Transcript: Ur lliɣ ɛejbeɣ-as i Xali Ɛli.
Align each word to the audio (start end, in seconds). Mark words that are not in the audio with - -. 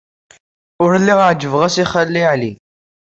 Ur 0.83 0.91
lliɣ 1.01 1.19
ɛejbeɣ-as 1.29 1.75
i 1.83 1.85
Xali 1.91 2.23
Ɛli. 2.31 2.51